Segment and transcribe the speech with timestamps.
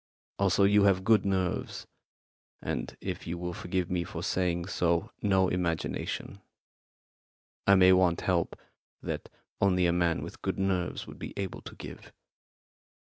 [0.39, 1.85] Also, you have good nerves,
[2.59, 6.41] and, if you will forgive me for saying so, no imagination.
[7.67, 8.55] I may want help
[9.03, 9.29] that
[9.61, 12.11] only a man with good nerves would be able to give."